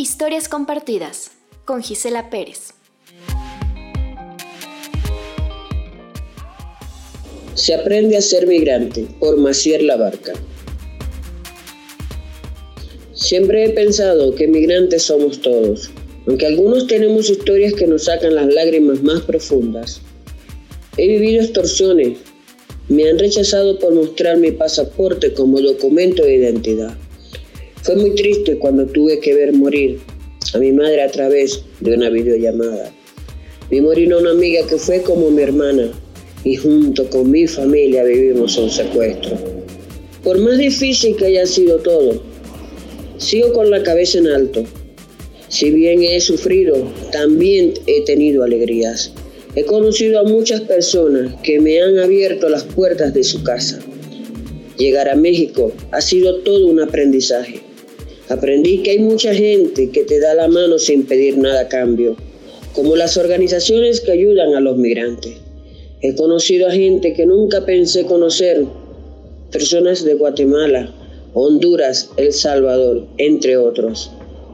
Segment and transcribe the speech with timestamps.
[0.00, 1.32] Historias compartidas
[1.64, 2.72] con Gisela Pérez.
[7.54, 10.34] Se aprende a ser migrante por Macier Labarca.
[13.12, 15.90] Siempre he pensado que migrantes somos todos,
[16.28, 20.00] aunque algunos tenemos historias que nos sacan las lágrimas más profundas.
[20.96, 22.18] He vivido extorsiones,
[22.88, 26.96] me han rechazado por mostrar mi pasaporte como documento de identidad.
[27.82, 30.00] Fue muy triste cuando tuve que ver morir
[30.52, 32.92] a mi madre a través de una videollamada.
[33.70, 35.90] Vi morir a una amiga que fue como mi hermana
[36.44, 39.38] y junto con mi familia vivimos un secuestro.
[40.24, 42.22] Por más difícil que haya sido todo,
[43.18, 44.64] sigo con la cabeza en alto.
[45.48, 49.12] Si bien he sufrido, también he tenido alegrías.
[49.54, 53.78] He conocido a muchas personas que me han abierto las puertas de su casa.
[54.76, 57.67] Llegar a México ha sido todo un aprendizaje.
[58.28, 62.14] Aprendí que hay mucha gente que te da la mano sin pedir nada a cambio,
[62.74, 65.32] como las organizaciones que ayudan a los migrantes.
[66.02, 68.66] He conocido a gente que nunca pensé conocer,
[69.50, 70.92] personas de Guatemala,
[71.32, 74.10] Honduras, El Salvador, entre otros.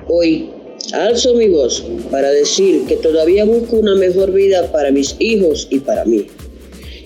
[0.08, 0.50] Hoy
[0.92, 5.80] alzo mi voz para decir que todavía busco una mejor vida para mis hijos y
[5.80, 6.26] para mí.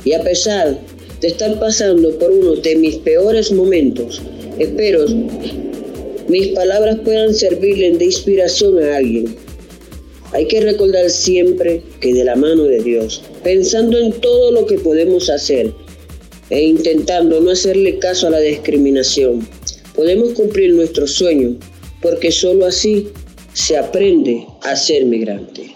[0.05, 0.79] Y a pesar
[1.21, 4.21] de estar pasando por uno de mis peores momentos,
[4.59, 5.07] espero
[6.29, 9.35] mis palabras puedan servirle de inspiración a alguien.
[10.33, 14.79] Hay que recordar siempre que de la mano de Dios, pensando en todo lo que
[14.79, 15.73] podemos hacer
[16.51, 19.49] e intentando no hacerle caso a la discriminación,
[19.95, 21.57] podemos cumplir nuestros sueños,
[22.03, 23.09] porque solo así
[23.55, 25.75] se aprende a ser migrante.